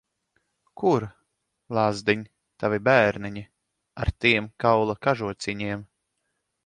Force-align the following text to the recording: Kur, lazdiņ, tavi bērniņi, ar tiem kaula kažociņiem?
Kur, 0.83 1.03
lazdiņ, 1.79 2.23
tavi 2.63 2.79
bērniņi, 2.87 3.45
ar 4.05 4.13
tiem 4.25 4.49
kaula 4.65 4.97
kažociņiem? 5.09 5.85